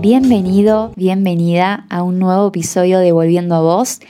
[0.00, 4.00] Bienvenido, bienvenida a un nuevo episodio de Volviendo a Vos,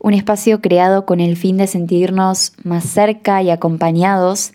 [0.00, 4.52] un espacio creado con el fin de sentirnos más cerca y acompañados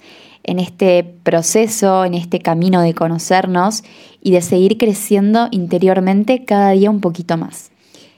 [0.48, 3.84] en este proceso, en este camino de conocernos
[4.22, 7.70] y de seguir creciendo interiormente cada día un poquito más.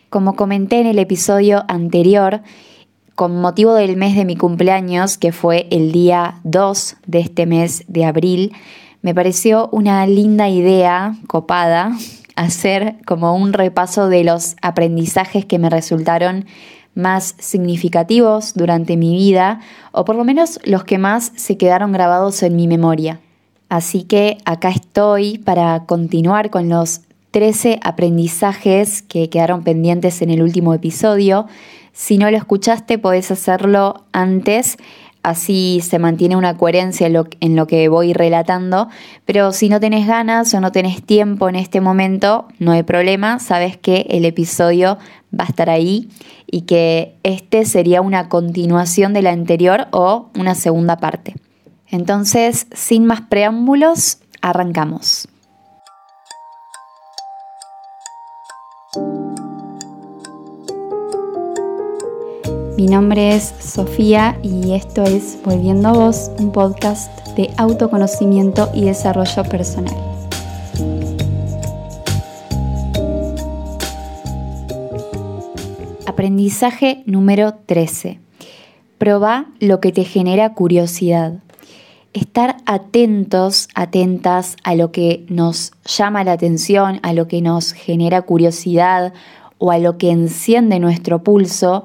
[0.09, 2.41] Como comenté en el episodio anterior,
[3.15, 7.83] con motivo del mes de mi cumpleaños, que fue el día 2 de este mes
[7.87, 8.53] de abril,
[9.01, 11.91] me pareció una linda idea, copada,
[12.35, 16.45] hacer como un repaso de los aprendizajes que me resultaron
[16.99, 22.43] más significativos durante mi vida, o por lo menos los que más se quedaron grabados
[22.43, 23.19] en mi memoria.
[23.69, 30.41] Así que acá estoy para continuar con los 13 aprendizajes que quedaron pendientes en el
[30.41, 31.47] último episodio.
[31.93, 34.77] Si no lo escuchaste, podés hacerlo antes
[35.23, 38.89] así se mantiene una coherencia en lo, que voy relatando,
[39.25, 43.39] pero si no tenés ganas o no tenés tiempo en este momento, no hay problema,
[43.39, 44.97] sabes que el episodio
[45.37, 46.09] va a estar ahí
[46.47, 51.35] y que este sería una continuación de la anterior o una segunda parte.
[51.87, 55.27] Entonces, sin más preámbulos, arrancamos.
[62.79, 68.85] Mi nombre es Sofía y esto es Volviendo a Vos, un podcast de autoconocimiento y
[68.85, 69.97] desarrollo personal.
[76.05, 78.21] Aprendizaje número 13.
[78.97, 81.33] Proba lo que te genera curiosidad.
[82.13, 88.21] Estar atentos, atentas a lo que nos llama la atención, a lo que nos genera
[88.21, 89.11] curiosidad
[89.57, 91.83] o a lo que enciende nuestro pulso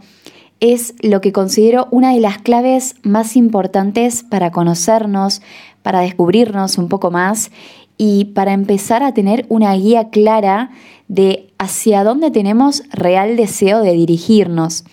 [0.61, 5.43] es lo que considero una de las claves más importantes para conocernos,
[5.83, 7.51] para descubrirnos un poco más
[7.99, 10.71] y para empezar a tener una guía clara
[11.09, 14.85] de hacia dónde tenemos real deseo de dirigirnos.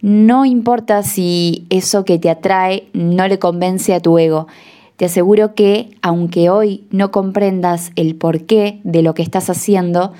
[0.00, 4.48] No importa si eso que te atrae no le convence a tu ego.
[4.96, 10.12] Te aseguro que, aunque hoy no comprendas el porqué de lo que estás haciendo,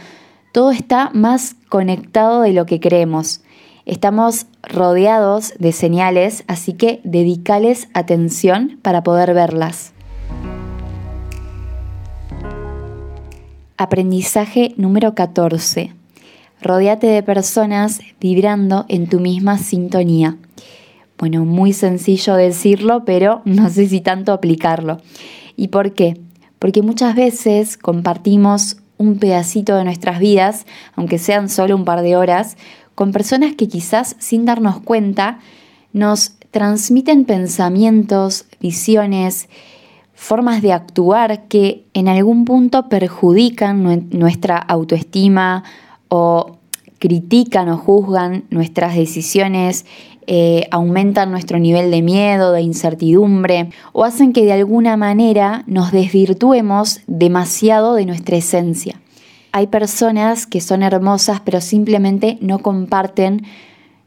[0.52, 3.42] todo está más conectado de lo que creemos.
[3.84, 9.92] Estamos rodeados de señales, así que dedicales atención para poder verlas.
[13.76, 15.92] Aprendizaje número 14.
[16.60, 20.36] Rodéate de personas vibrando en tu misma sintonía.
[21.18, 24.98] Bueno, muy sencillo decirlo, pero no sé si tanto aplicarlo.
[25.56, 26.20] ¿Y por qué?
[26.60, 30.64] Porque muchas veces compartimos un pedacito de nuestras vidas,
[30.94, 32.56] aunque sean solo un par de horas,
[32.94, 35.38] con personas que quizás sin darnos cuenta
[35.92, 39.48] nos transmiten pensamientos, visiones,
[40.14, 45.64] formas de actuar que en algún punto perjudican nuestra autoestima
[46.08, 46.58] o
[46.98, 49.84] critican o juzgan nuestras decisiones,
[50.28, 55.90] eh, aumentan nuestro nivel de miedo, de incertidumbre o hacen que de alguna manera nos
[55.90, 59.01] desvirtuemos demasiado de nuestra esencia.
[59.52, 63.42] Hay personas que son hermosas pero simplemente no comparten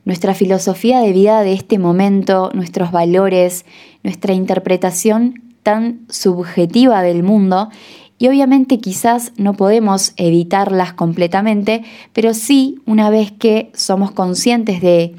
[0.04, 3.66] nuestra filosofía de vida de este momento, nuestros valores,
[4.04, 7.70] nuestra interpretación tan subjetiva del mundo.
[8.18, 11.84] Y obviamente quizás no podemos evitarlas completamente,
[12.14, 15.16] pero sí una vez que somos conscientes de,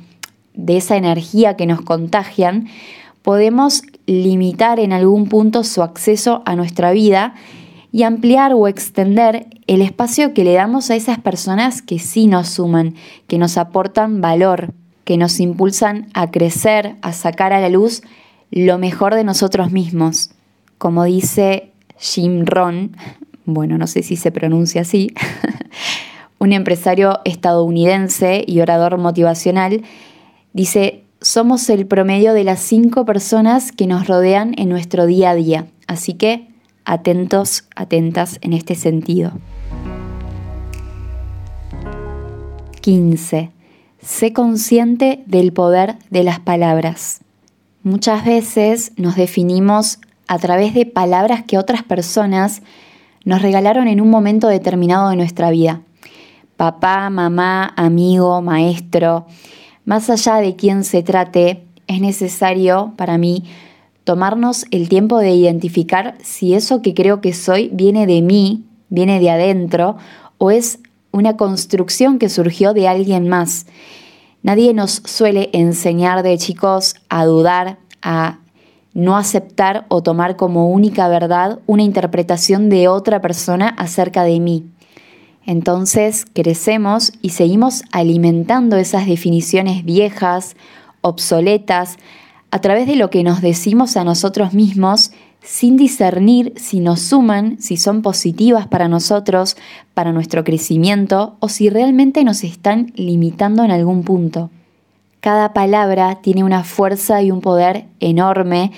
[0.54, 2.68] de esa energía que nos contagian,
[3.22, 7.34] podemos limitar en algún punto su acceso a nuestra vida
[7.96, 12.46] y ampliar o extender el espacio que le damos a esas personas que sí nos
[12.46, 12.94] suman,
[13.26, 14.74] que nos aportan valor,
[15.04, 18.02] que nos impulsan a crecer, a sacar a la luz
[18.50, 20.28] lo mejor de nosotros mismos.
[20.76, 22.94] Como dice Jim Ron,
[23.46, 25.14] bueno, no sé si se pronuncia así,
[26.38, 29.84] un empresario estadounidense y orador motivacional,
[30.52, 35.34] dice, somos el promedio de las cinco personas que nos rodean en nuestro día a
[35.34, 35.66] día.
[35.86, 36.54] Así que
[36.86, 39.32] atentos, atentas en este sentido.
[42.80, 43.50] 15.
[44.00, 47.20] Sé consciente del poder de las palabras.
[47.82, 49.98] Muchas veces nos definimos
[50.28, 52.62] a través de palabras que otras personas
[53.24, 55.82] nos regalaron en un momento determinado de nuestra vida.
[56.56, 59.26] Papá, mamá, amigo, maestro.
[59.84, 63.44] Más allá de quién se trate, es necesario para mí
[64.06, 69.18] tomarnos el tiempo de identificar si eso que creo que soy viene de mí viene
[69.18, 69.96] de adentro
[70.38, 70.78] o es
[71.10, 73.66] una construcción que surgió de alguien más.
[74.44, 78.38] Nadie nos suele enseñar de chicos a dudar, a
[78.94, 84.66] no aceptar o tomar como única verdad una interpretación de otra persona acerca de mí.
[85.46, 90.54] Entonces crecemos y seguimos alimentando esas definiciones viejas,
[91.00, 91.96] obsoletas,
[92.50, 95.10] a través de lo que nos decimos a nosotros mismos
[95.42, 99.56] sin discernir si nos suman, si son positivas para nosotros,
[99.94, 104.50] para nuestro crecimiento o si realmente nos están limitando en algún punto.
[105.20, 108.72] Cada palabra tiene una fuerza y un poder enorme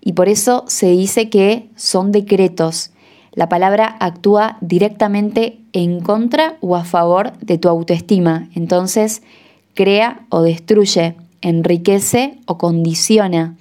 [0.00, 2.90] y por eso se dice que son decretos.
[3.32, 8.48] La palabra actúa directamente en contra o a favor de tu autoestima.
[8.54, 9.22] Entonces,
[9.74, 13.56] crea o destruye, enriquece o condiciona.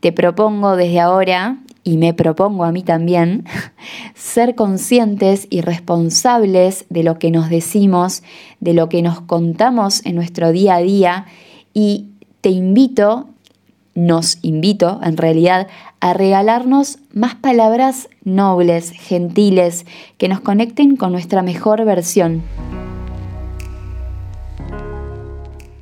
[0.00, 3.44] Te propongo desde ahora, y me propongo a mí también,
[4.14, 8.22] ser conscientes y responsables de lo que nos decimos,
[8.60, 11.26] de lo que nos contamos en nuestro día a día
[11.74, 12.10] y
[12.40, 13.28] te invito,
[13.94, 15.68] nos invito en realidad,
[16.00, 19.86] a regalarnos más palabras nobles, gentiles,
[20.18, 22.42] que nos conecten con nuestra mejor versión.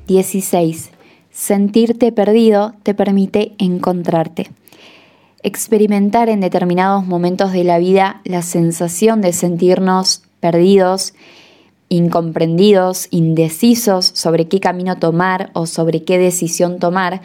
[0.07, 0.91] 16.
[1.31, 4.51] Sentirte perdido te permite encontrarte.
[5.43, 11.13] Experimentar en determinados momentos de la vida la sensación de sentirnos perdidos,
[11.87, 17.21] incomprendidos, indecisos sobre qué camino tomar o sobre qué decisión tomar,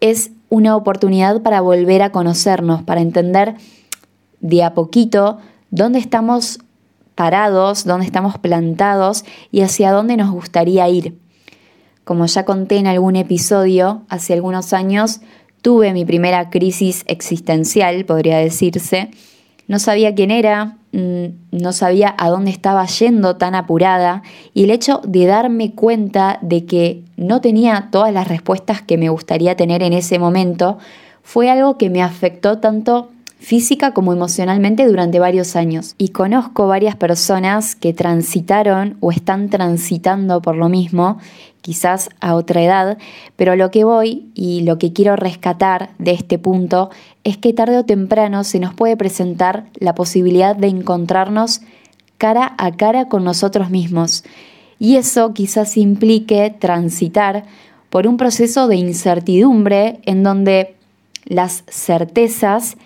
[0.00, 3.54] es una oportunidad para volver a conocernos, para entender
[4.40, 5.38] de a poquito
[5.70, 6.58] dónde estamos
[7.14, 11.14] parados, dónde estamos plantados y hacia dónde nos gustaría ir.
[12.08, 15.20] Como ya conté en algún episodio, hace algunos años
[15.60, 19.10] tuve mi primera crisis existencial, podría decirse.
[19.66, 24.22] No sabía quién era, mm, no sabía a dónde estaba yendo tan apurada
[24.54, 29.10] y el hecho de darme cuenta de que no tenía todas las respuestas que me
[29.10, 30.78] gustaría tener en ese momento
[31.22, 35.94] fue algo que me afectó tanto física como emocionalmente durante varios años.
[35.98, 41.18] Y conozco varias personas que transitaron o están transitando por lo mismo,
[41.68, 42.96] quizás a otra edad,
[43.36, 46.88] pero lo que voy y lo que quiero rescatar de este punto
[47.24, 51.60] es que tarde o temprano se nos puede presentar la posibilidad de encontrarnos
[52.16, 54.24] cara a cara con nosotros mismos.
[54.78, 57.44] Y eso quizás implique transitar
[57.90, 60.74] por un proceso de incertidumbre en donde
[61.26, 62.78] las certezas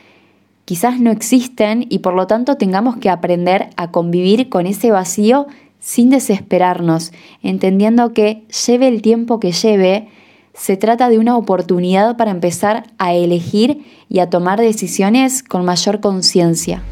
[0.65, 5.47] quizás no existen y por lo tanto tengamos que aprender a convivir con ese vacío
[5.83, 7.13] sin desesperarnos,
[7.43, 10.09] entendiendo que lleve el tiempo que lleve,
[10.55, 16.01] se trata de una oportunidad para empezar a elegir y a tomar decisiones con mayor
[16.01, 16.85] conciencia.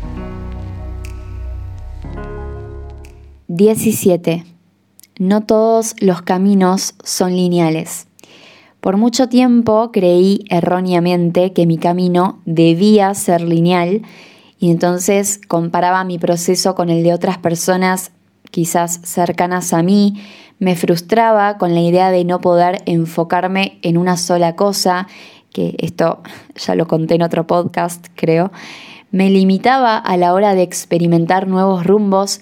[3.47, 4.45] 17.
[5.21, 8.09] No todos los caminos son lineales.
[8.81, 14.03] Por mucho tiempo creí erróneamente que mi camino debía ser lineal
[14.59, 18.11] y entonces comparaba mi proceso con el de otras personas
[18.51, 20.21] quizás cercanas a mí,
[20.59, 25.09] me frustraba con la idea de no poder enfocarme en una sola cosa,
[25.53, 26.21] que esto
[26.55, 28.53] ya lo conté en otro podcast creo,
[29.11, 32.41] me limitaba a la hora de experimentar nuevos rumbos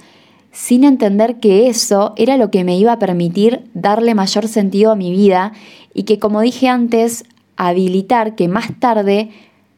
[0.53, 4.97] sin entender que eso era lo que me iba a permitir darle mayor sentido a
[4.97, 5.53] mi vida
[5.95, 7.25] y que, como dije antes,
[7.57, 9.31] habilitar que más tarde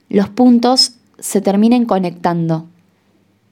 [0.09, 2.67] los puntos se terminen conectando.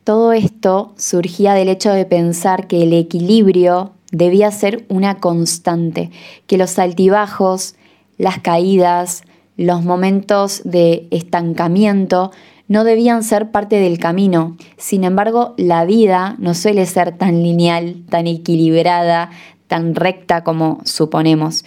[0.09, 6.11] Todo esto surgía del hecho de pensar que el equilibrio debía ser una constante,
[6.47, 7.75] que los altibajos,
[8.17, 9.21] las caídas,
[9.59, 12.31] los momentos de estancamiento
[12.69, 14.57] no debían ser parte del camino.
[14.79, 19.29] Sin embargo, la vida no suele ser tan lineal, tan equilibrada,
[19.67, 21.67] tan recta como suponemos.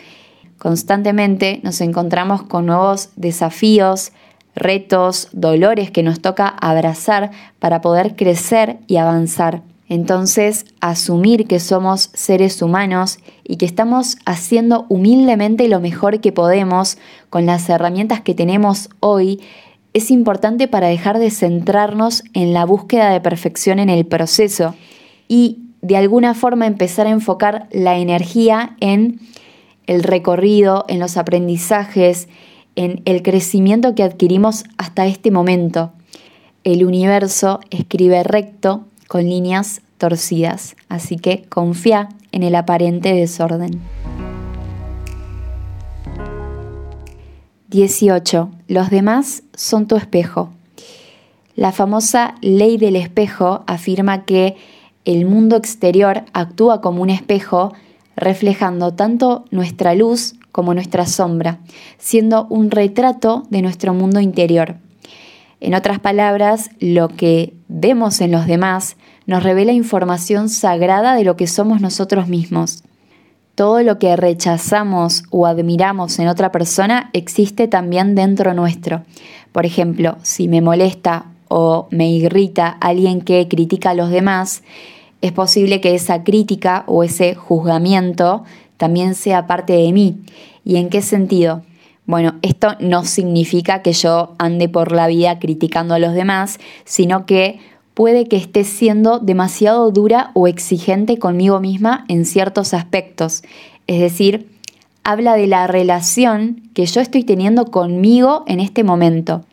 [0.57, 4.13] Constantemente nos encontramos con nuevos desafíos,
[4.55, 9.61] retos, dolores que nos toca abrazar para poder crecer y avanzar.
[9.87, 16.97] Entonces, asumir que somos seres humanos y que estamos haciendo humildemente lo mejor que podemos
[17.29, 19.41] con las herramientas que tenemos hoy
[19.93, 24.75] es importante para dejar de centrarnos en la búsqueda de perfección en el proceso
[25.27, 29.19] y de alguna forma empezar a enfocar la energía en
[29.87, 32.29] el recorrido, en los aprendizajes,
[32.75, 35.91] en el crecimiento que adquirimos hasta este momento.
[36.63, 43.81] El universo escribe recto con líneas torcidas, así que confía en el aparente desorden.
[47.69, 48.49] 18.
[48.67, 50.49] Los demás son tu espejo.
[51.55, 54.55] La famosa ley del espejo afirma que
[55.05, 57.73] el mundo exterior actúa como un espejo
[58.15, 61.59] reflejando tanto nuestra luz como nuestra sombra,
[61.97, 64.75] siendo un retrato de nuestro mundo interior.
[65.59, 71.37] En otras palabras, lo que vemos en los demás nos revela información sagrada de lo
[71.37, 72.83] que somos nosotros mismos.
[73.53, 79.03] Todo lo que rechazamos o admiramos en otra persona existe también dentro nuestro.
[79.51, 84.63] Por ejemplo, si me molesta o me irrita alguien que critica a los demás,
[85.21, 88.43] es posible que esa crítica o ese juzgamiento
[88.81, 90.21] también sea parte de mí.
[90.65, 91.61] ¿Y en qué sentido?
[92.07, 97.27] Bueno, esto no significa que yo ande por la vida criticando a los demás, sino
[97.27, 97.59] que
[97.93, 103.43] puede que esté siendo demasiado dura o exigente conmigo misma en ciertos aspectos.
[103.85, 104.49] Es decir,
[105.03, 109.45] habla de la relación que yo estoy teniendo conmigo en este momento.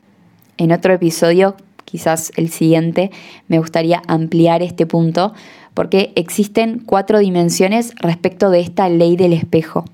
[0.56, 1.54] En otro episodio,
[1.84, 3.10] quizás el siguiente,
[3.46, 5.34] me gustaría ampliar este punto
[5.78, 9.84] porque existen cuatro dimensiones respecto de esta ley del espejo.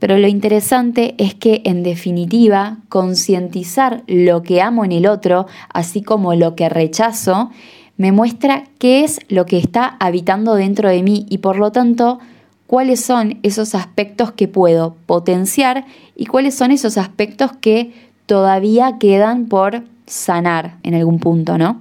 [0.00, 6.02] Pero lo interesante es que, en definitiva, concientizar lo que amo en el otro, así
[6.02, 7.52] como lo que rechazo,
[7.96, 12.18] me muestra qué es lo que está habitando dentro de mí y por lo tanto
[12.66, 17.92] cuáles son esos aspectos que puedo potenciar y cuáles son esos aspectos que
[18.26, 21.80] todavía quedan por sanar en algún punto, ¿no?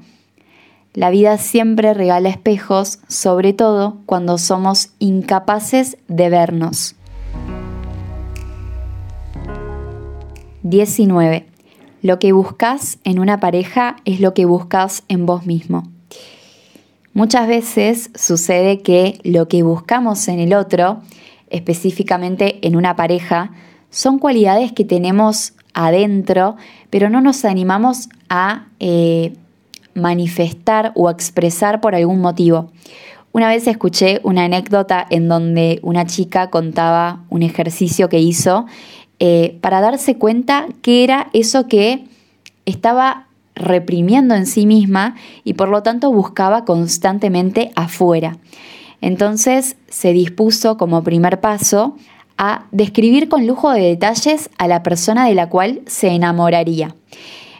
[0.93, 6.95] La vida siempre regala espejos, sobre todo cuando somos incapaces de vernos.
[10.62, 11.47] 19.
[12.03, 15.89] Lo que buscas en una pareja es lo que buscas en vos mismo.
[17.13, 21.01] Muchas veces sucede que lo que buscamos en el otro,
[21.50, 23.51] específicamente en una pareja,
[23.89, 26.55] son cualidades que tenemos adentro,
[26.91, 29.33] pero no nos animamos a eh,
[29.95, 32.71] manifestar o expresar por algún motivo.
[33.31, 38.67] Una vez escuché una anécdota en donde una chica contaba un ejercicio que hizo
[39.19, 42.05] eh, para darse cuenta qué era eso que
[42.65, 48.38] estaba reprimiendo en sí misma y por lo tanto buscaba constantemente afuera.
[49.01, 51.95] Entonces se dispuso como primer paso
[52.38, 56.95] a describir con lujo de detalles a la persona de la cual se enamoraría.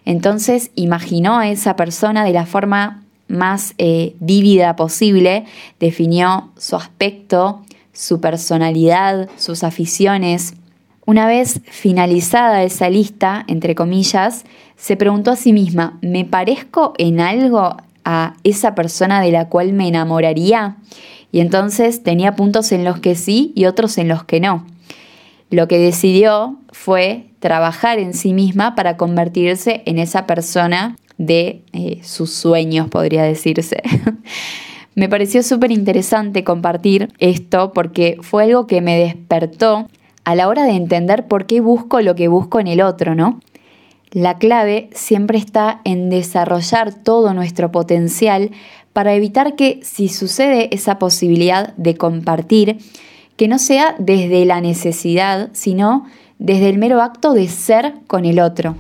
[0.06, 5.46] Entonces imaginó a esa persona de la forma más eh, vívida posible,
[5.80, 7.62] definió su aspecto,
[7.94, 10.56] su personalidad, sus aficiones,
[11.06, 14.46] una vez finalizada esa lista, entre comillas,
[14.78, 19.74] se preguntó a sí misma, ¿me parezco en algo a esa persona de la cual
[19.74, 20.78] me enamoraría?
[21.32, 24.66] Y entonces tenía puntos en los que sí y otros en los que no.
[25.54, 32.00] Lo que decidió fue trabajar en sí misma para convertirse en esa persona de eh,
[32.02, 33.84] sus sueños, podría decirse.
[34.96, 39.90] me pareció súper interesante compartir esto porque fue algo que me despertó
[40.24, 43.40] a la hora de entender por qué busco lo que busco en el otro, ¿no?
[44.10, 48.50] La clave siempre está en desarrollar todo nuestro potencial
[48.92, 52.80] para evitar que si sucede esa posibilidad de compartir,
[53.44, 56.06] que no sea desde la necesidad, sino
[56.40, 58.78] desde el mero acto de ser con el otro.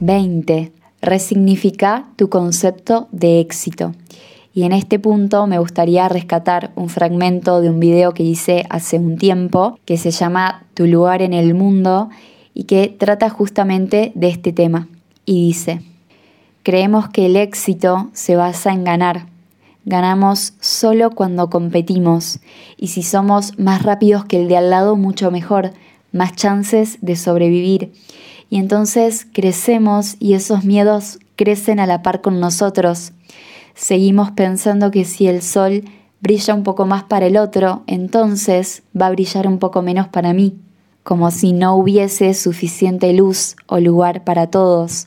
[0.00, 0.72] 20.
[1.02, 3.92] Resignifica tu concepto de éxito.
[4.54, 8.98] Y en este punto me gustaría rescatar un fragmento de un video que hice hace
[8.98, 12.08] un tiempo que se llama Tu lugar en el mundo
[12.54, 14.88] y que trata justamente de este tema.
[15.26, 15.82] Y dice,
[16.62, 19.35] creemos que el éxito se basa en ganar.
[19.88, 22.40] Ganamos solo cuando competimos.
[22.76, 25.72] Y si somos más rápidos que el de al lado, mucho mejor,
[26.10, 27.92] más chances de sobrevivir.
[28.50, 33.12] Y entonces crecemos y esos miedos crecen a la par con nosotros.
[33.76, 35.84] Seguimos pensando que si el sol
[36.20, 40.32] brilla un poco más para el otro, entonces va a brillar un poco menos para
[40.32, 40.58] mí,
[41.04, 45.06] como si no hubiese suficiente luz o lugar para todos,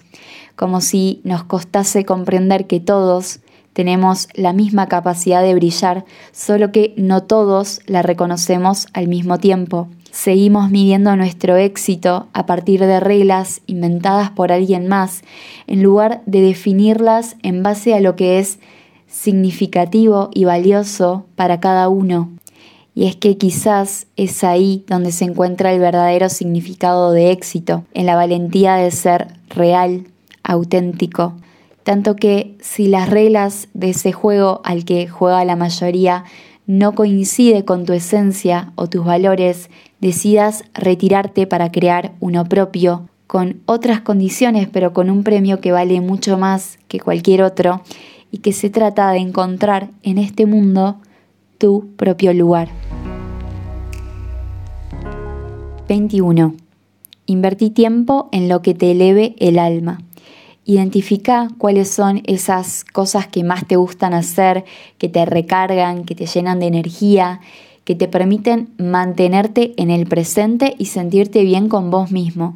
[0.55, 3.41] como si nos costase comprender que todos
[3.79, 9.87] tenemos la misma capacidad de brillar, solo que no todos la reconocemos al mismo tiempo.
[10.11, 15.21] Seguimos midiendo nuestro éxito a partir de reglas inventadas por alguien más,
[15.65, 18.59] en lugar de definirlas en base a lo que es
[19.07, 22.31] significativo y valioso para cada uno.
[22.93, 28.07] Y es que quizás es ahí donde se encuentra el verdadero significado de éxito, en
[28.07, 30.03] la valentía de ser real,
[30.43, 31.35] auténtico.
[31.83, 36.25] Tanto que si las reglas de ese juego al que juega la mayoría
[36.67, 39.69] no coincide con tu esencia o tus valores,
[39.99, 46.01] decidas retirarte para crear uno propio, con otras condiciones, pero con un premio que vale
[46.01, 47.81] mucho más que cualquier otro
[48.31, 50.97] y que se trata de encontrar en este mundo
[51.59, 52.69] tu propio lugar.
[55.87, 56.55] 21.
[57.27, 59.99] Invertí tiempo en lo que te eleve el alma.
[60.69, 64.65] Identifica cuáles son esas cosas que más te gustan hacer,
[64.99, 67.39] que te recargan, que te llenan de energía,
[67.85, 72.55] que te permiten mantenerte en el presente y sentirte bien con vos mismo.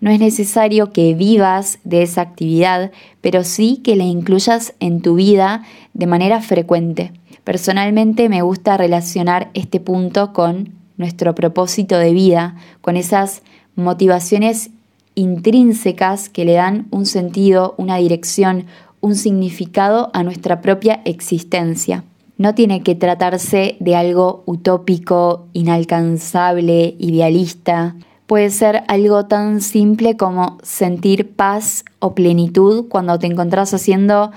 [0.00, 2.90] No es necesario que vivas de esa actividad,
[3.20, 5.62] pero sí que la incluyas en tu vida
[5.92, 7.12] de manera frecuente.
[7.44, 13.42] Personalmente me gusta relacionar este punto con nuestro propósito de vida, con esas
[13.74, 14.70] motivaciones
[15.16, 18.66] intrínsecas que le dan un sentido, una dirección,
[19.00, 22.04] un significado a nuestra propia existencia.
[22.38, 27.96] No tiene que tratarse de algo utópico, inalcanzable, idealista
[28.26, 34.32] puede ser algo tan simple como sentir paz o plenitud cuando te encontrás haciendo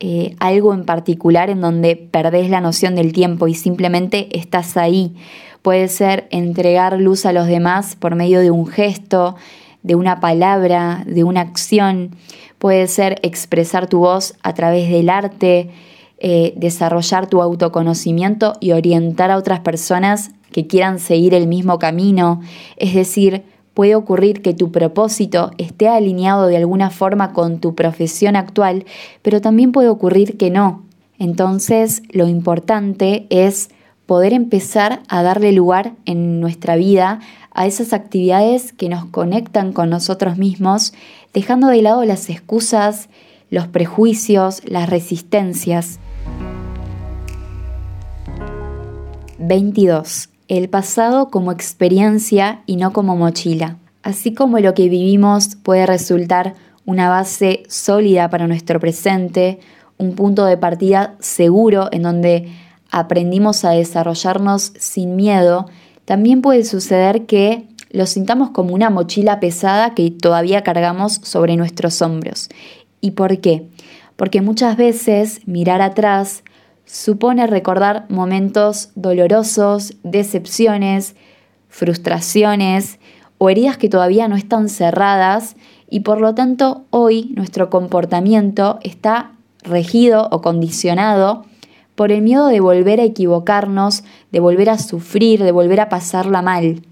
[0.00, 5.14] eh, algo en particular en donde perdés la noción del tiempo y simplemente estás ahí.
[5.62, 9.36] Puede ser entregar luz a los demás por medio de un gesto,
[9.84, 12.16] de una palabra, de una acción.
[12.58, 15.70] Puede ser expresar tu voz a través del arte,
[16.18, 22.40] eh, desarrollar tu autoconocimiento y orientar a otras personas que quieran seguir el mismo camino.
[22.76, 28.36] Es decir, puede ocurrir que tu propósito esté alineado de alguna forma con tu profesión
[28.36, 28.86] actual,
[29.20, 30.82] pero también puede ocurrir que no.
[31.18, 33.68] Entonces, lo importante es
[34.06, 37.20] poder empezar a darle lugar en nuestra vida
[37.52, 40.92] a esas actividades que nos conectan con nosotros mismos,
[41.32, 43.08] dejando de lado las excusas,
[43.50, 45.98] los prejuicios, las resistencias.
[49.38, 53.78] 22 el pasado como experiencia y no como mochila.
[54.02, 59.60] Así como lo que vivimos puede resultar una base sólida para nuestro presente,
[59.96, 62.52] un punto de partida seguro en donde
[62.94, 65.66] aprendimos a desarrollarnos sin miedo,
[66.04, 72.00] también puede suceder que lo sintamos como una mochila pesada que todavía cargamos sobre nuestros
[72.02, 72.48] hombros.
[73.00, 73.66] ¿Y por qué?
[74.14, 76.44] Porque muchas veces mirar atrás
[76.84, 81.16] supone recordar momentos dolorosos, decepciones,
[81.68, 83.00] frustraciones
[83.38, 85.56] o heridas que todavía no están cerradas
[85.90, 89.32] y por lo tanto hoy nuestro comportamiento está
[89.64, 91.44] regido o condicionado
[91.94, 96.42] por el miedo de volver a equivocarnos, de volver a sufrir, de volver a pasarla
[96.42, 96.82] mal.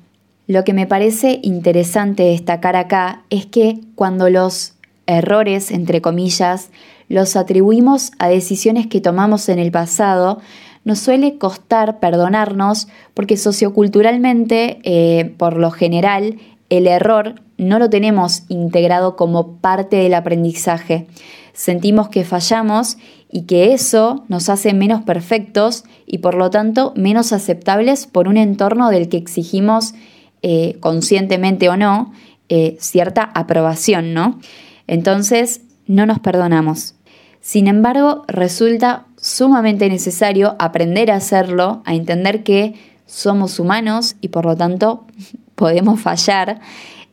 [0.46, 4.74] Lo que me parece interesante destacar acá es que cuando los
[5.06, 6.70] errores, entre comillas,
[7.08, 10.40] los atribuimos a decisiones que tomamos en el pasado,
[10.84, 16.38] nos suele costar perdonarnos porque socioculturalmente, eh, por lo general,
[16.70, 21.06] el error no lo tenemos integrado como parte del aprendizaje.
[21.52, 22.96] Sentimos que fallamos
[23.30, 28.36] y que eso nos hace menos perfectos y por lo tanto menos aceptables por un
[28.36, 29.94] entorno del que exigimos,
[30.42, 32.12] eh, conscientemente o no,
[32.48, 34.38] eh, cierta aprobación, ¿no?
[34.86, 36.94] Entonces, no nos perdonamos.
[37.40, 42.74] Sin embargo, resulta sumamente necesario aprender a hacerlo, a entender que
[43.06, 45.06] somos humanos y por lo tanto
[45.54, 46.60] podemos fallar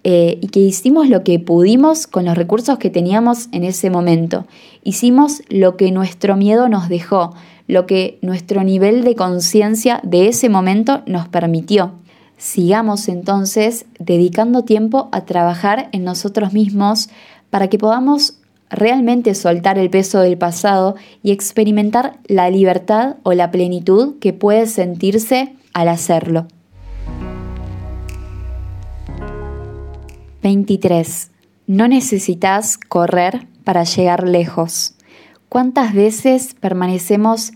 [0.03, 4.45] eh, y que hicimos lo que pudimos con los recursos que teníamos en ese momento.
[4.83, 7.35] Hicimos lo que nuestro miedo nos dejó,
[7.67, 11.91] lo que nuestro nivel de conciencia de ese momento nos permitió.
[12.37, 17.09] Sigamos entonces dedicando tiempo a trabajar en nosotros mismos
[17.49, 23.51] para que podamos realmente soltar el peso del pasado y experimentar la libertad o la
[23.51, 26.47] plenitud que puede sentirse al hacerlo.
[30.41, 31.31] 23.
[31.67, 34.95] No necesitas correr para llegar lejos.
[35.49, 37.51] ¿Cuántas veces permanecemos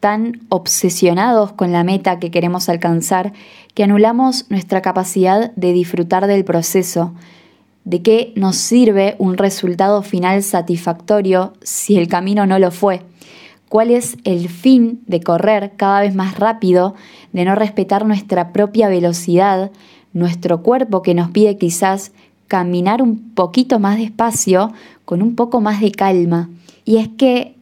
[0.00, 3.32] tan obsesionados con la meta que queremos alcanzar
[3.74, 7.14] que anulamos nuestra capacidad de disfrutar del proceso,
[7.88, 13.00] ¿De qué nos sirve un resultado final satisfactorio si el camino no lo fue?
[13.70, 16.94] ¿Cuál es el fin de correr cada vez más rápido,
[17.32, 19.70] de no respetar nuestra propia velocidad,
[20.12, 22.12] nuestro cuerpo que nos pide quizás
[22.48, 24.72] caminar un poquito más despacio,
[25.04, 26.50] con un poco más de calma?
[26.84, 27.58] Y es que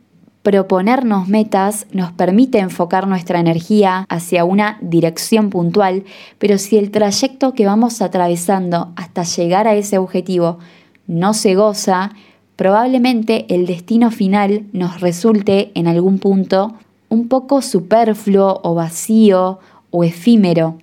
[0.46, 6.05] Proponernos metas nos permite enfocar nuestra energía hacia una dirección puntual,
[6.38, 10.61] pero si el trayecto que vamos atravesando hasta llegar a ese objetivo
[11.09, 12.12] no se goza,
[12.55, 16.75] probablemente el destino final nos resulte en algún punto
[17.09, 19.59] un poco superfluo o vacío
[19.90, 20.79] o efímero.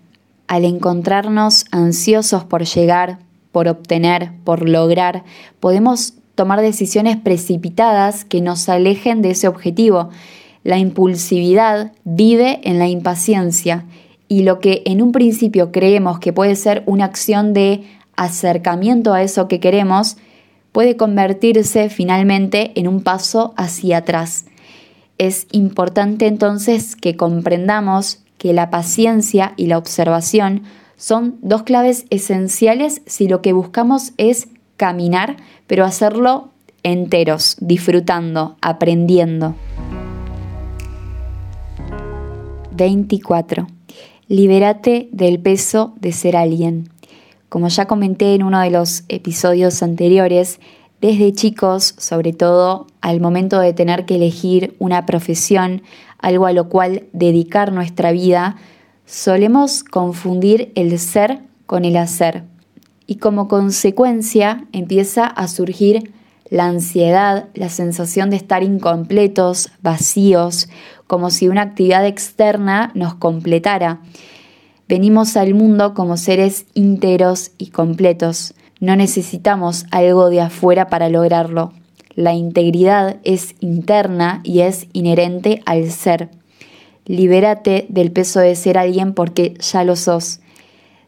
[0.47, 3.19] Al encontrarnos ansiosos por llegar,
[3.53, 5.23] por obtener, por lograr,
[5.61, 10.09] podemos tomar decisiones precipitadas que nos alejen de ese objetivo.
[10.65, 13.85] La impulsividad vive en la impaciencia
[14.27, 17.83] y lo que en un principio creemos que puede ser una acción de
[18.15, 20.17] acercamiento a eso que queremos,
[20.71, 24.45] puede convertirse finalmente en un paso hacia atrás.
[25.19, 30.63] Es importante entonces que comprendamos que la paciencia y la observación
[30.95, 36.49] son dos claves esenciales si lo que buscamos es caminar, pero hacerlo
[36.83, 39.55] enteros, disfrutando, aprendiendo.
[42.75, 43.67] 24.
[44.27, 46.89] Libérate del peso de ser alguien.
[47.49, 50.59] Como ya comenté en uno de los episodios anteriores,
[51.01, 55.83] desde chicos, sobre todo al momento de tener que elegir una profesión,
[56.17, 58.55] algo a lo cual dedicar nuestra vida,
[59.05, 62.43] solemos confundir el ser con el hacer.
[63.07, 66.13] Y como consecuencia empieza a surgir
[66.49, 70.69] la ansiedad, la sensación de estar incompletos, vacíos,
[71.07, 74.01] como si una actividad externa nos completara.
[74.87, 78.53] Venimos al mundo como seres íntegros y completos.
[78.79, 81.73] No necesitamos algo de afuera para lograrlo.
[82.15, 86.29] La integridad es interna y es inherente al ser.
[87.05, 90.39] Libérate del peso de ser alguien porque ya lo sos.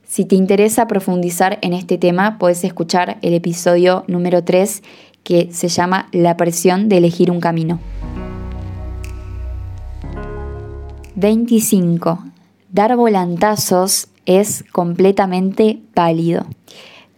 [0.08, 4.84] Si te interesa profundizar en este tema, puedes escuchar el episodio número 3
[5.24, 7.80] que se llama La presión de elegir un camino.
[11.16, 12.20] 25.
[12.72, 16.46] Dar volantazos es completamente válido.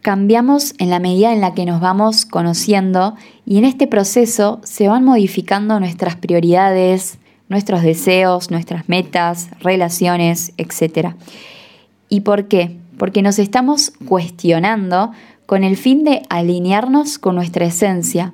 [0.02, 4.88] Cambiamos en la medida en la que nos vamos conociendo y en este proceso se
[4.88, 7.18] van modificando nuestras prioridades,
[7.50, 11.16] nuestros deseos, nuestras metas, relaciones, etc.
[12.10, 12.78] ¿Y por qué?
[12.98, 15.12] Porque nos estamos cuestionando
[15.46, 18.34] con el fin de alinearnos con nuestra esencia.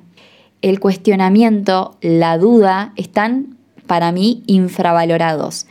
[0.62, 5.66] El cuestionamiento, la duda están para mí infravalorados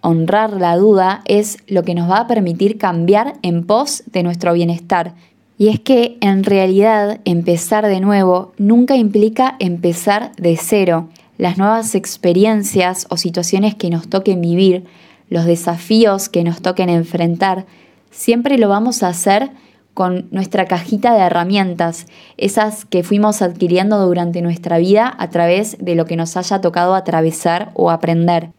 [0.00, 4.52] honrar la duda es lo que nos va a permitir cambiar en pos de nuestro
[4.52, 5.14] bienestar.
[5.56, 11.08] Y es que en realidad empezar de nuevo nunca implica empezar de cero.
[11.38, 14.84] Las nuevas experiencias o situaciones que nos toquen vivir,
[15.30, 17.64] los desafíos que nos toquen enfrentar,
[18.10, 19.50] siempre lo vamos a hacer
[19.94, 25.94] con nuestra cajita de herramientas, esas que fuimos adquiriendo durante nuestra vida a través de
[25.94, 28.50] lo que nos haya tocado atravesar o aprender.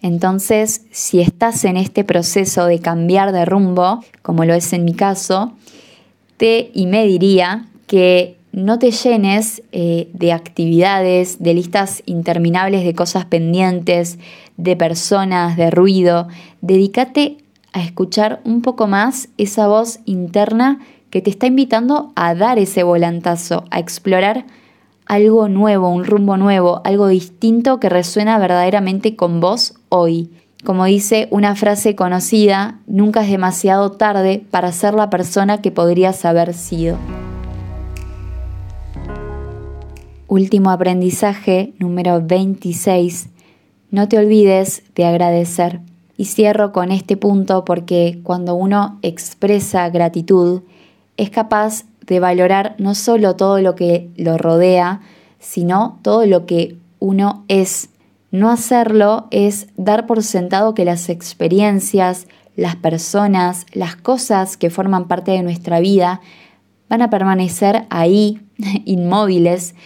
[0.00, 4.92] Entonces, si estás en este proceso de cambiar de rumbo, como lo es en mi
[4.94, 5.52] caso,
[6.36, 12.94] te y me diría que no te llenes eh, de actividades, de listas interminables de
[12.94, 14.20] cosas pendientes,
[14.56, 16.28] de personas, de ruido.
[16.60, 17.38] Dedícate
[17.72, 20.78] a escuchar un poco más esa voz interna
[21.10, 24.46] que te está invitando a dar ese volantazo, a explorar
[25.06, 30.30] algo nuevo, un rumbo nuevo, algo distinto que resuena verdaderamente con vos hoy.
[30.64, 36.24] Como dice una frase conocida, nunca es demasiado tarde para ser la persona que podrías
[36.24, 36.96] haber sido.
[40.34, 43.28] Último aprendizaje, número 26.
[43.92, 45.78] No te olvides de agradecer.
[46.16, 50.62] Y cierro con este punto porque cuando uno expresa gratitud,
[51.16, 55.02] es capaz de valorar no solo todo lo que lo rodea,
[55.38, 57.90] sino todo lo que uno es.
[58.32, 65.06] No hacerlo es dar por sentado que las experiencias, las personas, las cosas que forman
[65.06, 66.20] parte de nuestra vida
[66.88, 68.40] van a permanecer ahí,
[68.84, 69.76] inmóviles,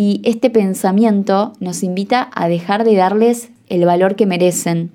[0.00, 4.92] y este pensamiento nos invita a dejar de darles el valor que merecen.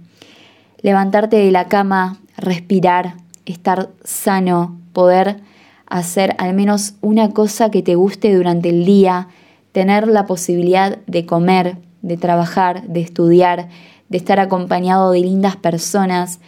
[0.81, 5.41] Levantarte de la cama, respirar, estar sano, poder
[5.87, 9.27] hacer al menos una cosa que te guste durante el día,
[9.73, 13.67] tener la posibilidad de comer, de trabajar, de estudiar,
[14.07, 16.39] de estar acompañado de lindas personas,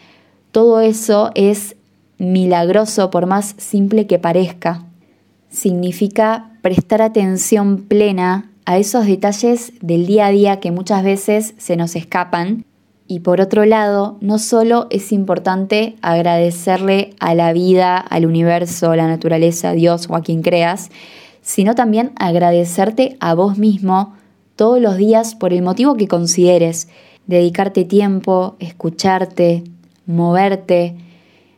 [0.53, 1.75] todo eso es
[2.19, 4.84] milagroso por más simple que parezca.
[5.55, 11.77] Significa prestar atención plena a esos detalles del día a día que muchas veces se
[11.77, 12.65] nos escapan.
[13.07, 18.97] Y por otro lado, no solo es importante agradecerle a la vida, al universo, a
[18.97, 20.89] la naturaleza, a Dios o a quien creas,
[21.41, 24.13] sino también agradecerte a vos mismo
[24.57, 26.89] todos los días por el motivo que consideres,
[27.27, 29.63] dedicarte tiempo, escucharte,
[30.05, 30.97] moverte,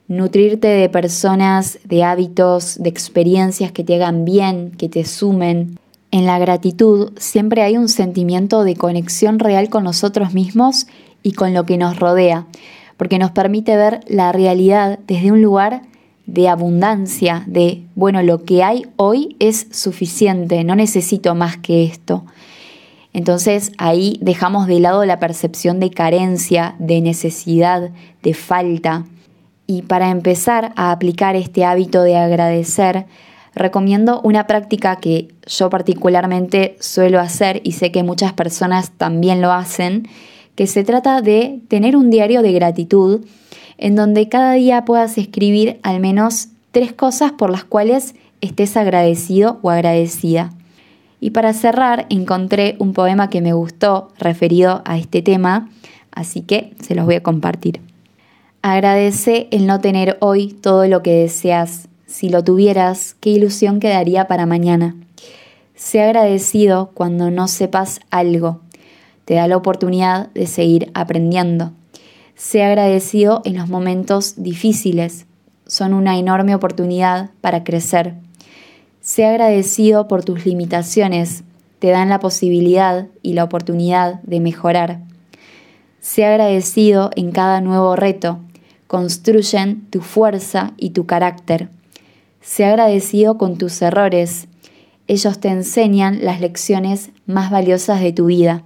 [0.08, 5.78] nutrirte de personas, de hábitos, de experiencias que te hagan bien, que te sumen.
[6.12, 10.88] En la gratitud siempre hay un sentimiento de conexión real con nosotros mismos
[11.24, 12.48] y con lo que nos rodea,
[12.96, 15.82] porque nos permite ver la realidad desde un lugar
[16.26, 22.24] de abundancia, de, bueno, lo que hay hoy es suficiente, no necesito más que esto.
[23.14, 27.90] Entonces ahí dejamos de lado la percepción de carencia, de necesidad,
[28.22, 29.06] de falta.
[29.68, 33.06] Y para empezar a aplicar este hábito de agradecer,
[33.54, 39.52] recomiendo una práctica que yo particularmente suelo hacer y sé que muchas personas también lo
[39.52, 40.08] hacen,
[40.56, 43.26] que se trata de tener un diario de gratitud
[43.78, 49.60] en donde cada día puedas escribir al menos tres cosas por las cuales estés agradecido
[49.62, 50.52] o agradecida.
[51.20, 55.70] Y para cerrar encontré un poema que me gustó referido a este tema,
[56.12, 57.87] así que se los voy a compartir.
[58.70, 61.88] Agradece el no tener hoy todo lo que deseas.
[62.06, 64.94] Si lo tuvieras, qué ilusión quedaría para mañana.
[65.74, 68.60] Sé agradecido cuando no sepas algo.
[69.24, 71.72] Te da la oportunidad de seguir aprendiendo.
[72.36, 75.28] Sé agradecido en los momentos difíciles.
[75.66, 78.16] Son una enorme oportunidad para crecer.
[79.00, 81.46] Sé agradecido por tus limitaciones.
[81.80, 85.00] Te dan la posibilidad y la oportunidad de mejorar.
[86.02, 88.40] Sé agradecido en cada nuevo reto.
[88.88, 91.70] Construyen tu fuerza y tu carácter.
[92.42, 94.48] Sé agradecido con tus errores.
[95.08, 98.64] Ellos te enseñan las lecciones más valiosas de tu vida.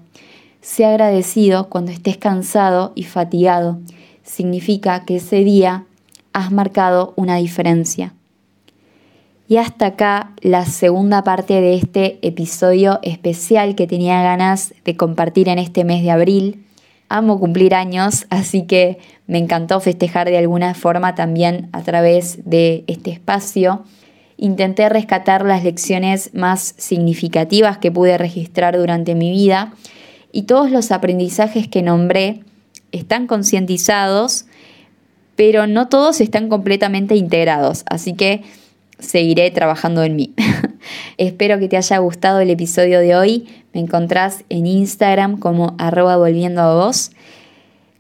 [0.61, 3.79] Sé agradecido cuando estés cansado y fatigado.
[4.23, 5.85] Significa que ese día
[6.33, 8.13] has marcado una diferencia.
[9.47, 15.49] Y hasta acá la segunda parte de este episodio especial que tenía ganas de compartir
[15.49, 16.63] en este mes de abril.
[17.13, 18.97] Amo cumplir años, así que
[19.27, 23.83] me encantó festejar de alguna forma también a través de este espacio.
[24.37, 29.73] Intenté rescatar las lecciones más significativas que pude registrar durante mi vida
[30.31, 32.45] y todos los aprendizajes que nombré
[32.93, 34.45] están concientizados,
[35.35, 38.41] pero no todos están completamente integrados, así que
[39.01, 40.33] seguiré trabajando en mí.
[41.17, 43.47] Espero que te haya gustado el episodio de hoy.
[43.73, 47.11] Me encontrás en Instagram como arroba volviendo a vos.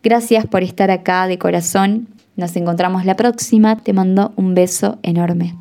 [0.03, 2.07] Gracias por estar acá de corazón.
[2.35, 3.77] Nos encontramos la próxima.
[3.77, 5.55] Te mando un beso enorme.